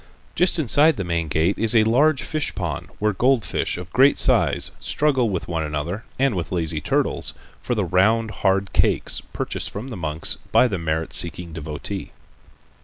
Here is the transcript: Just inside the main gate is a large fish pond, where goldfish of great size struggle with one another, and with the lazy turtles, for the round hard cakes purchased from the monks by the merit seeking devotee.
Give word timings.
Just 0.33 0.57
inside 0.57 0.97
the 0.97 1.03
main 1.03 1.27
gate 1.27 1.59
is 1.59 1.75
a 1.75 1.83
large 1.83 2.23
fish 2.23 2.55
pond, 2.55 2.89
where 2.97 3.13
goldfish 3.13 3.77
of 3.77 3.93
great 3.93 4.17
size 4.17 4.71
struggle 4.79 5.29
with 5.29 5.47
one 5.47 5.63
another, 5.63 6.05
and 6.17 6.33
with 6.33 6.49
the 6.49 6.55
lazy 6.55 6.81
turtles, 6.81 7.35
for 7.61 7.75
the 7.75 7.85
round 7.85 8.31
hard 8.41 8.73
cakes 8.73 9.21
purchased 9.31 9.69
from 9.69 9.89
the 9.89 9.95
monks 9.95 10.39
by 10.51 10.67
the 10.67 10.79
merit 10.79 11.13
seeking 11.13 11.53
devotee. 11.53 12.09